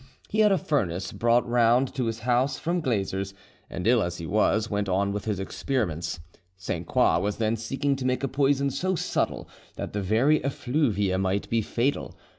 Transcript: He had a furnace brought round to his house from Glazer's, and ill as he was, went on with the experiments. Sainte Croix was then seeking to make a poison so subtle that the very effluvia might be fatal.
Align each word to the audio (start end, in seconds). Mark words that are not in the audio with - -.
He 0.29 0.39
had 0.39 0.51
a 0.51 0.57
furnace 0.57 1.11
brought 1.11 1.47
round 1.47 1.93
to 1.93 2.05
his 2.05 2.21
house 2.21 2.57
from 2.57 2.81
Glazer's, 2.81 3.35
and 3.69 3.85
ill 3.85 4.01
as 4.01 4.17
he 4.17 4.25
was, 4.25 4.67
went 4.67 4.89
on 4.89 5.13
with 5.13 5.25
the 5.25 5.39
experiments. 5.39 6.19
Sainte 6.57 6.87
Croix 6.87 7.19
was 7.19 7.37
then 7.37 7.55
seeking 7.55 7.95
to 7.97 8.05
make 8.05 8.23
a 8.23 8.27
poison 8.27 8.71
so 8.71 8.95
subtle 8.95 9.47
that 9.75 9.93
the 9.93 10.01
very 10.01 10.43
effluvia 10.43 11.19
might 11.19 11.47
be 11.51 11.61
fatal. 11.61 12.17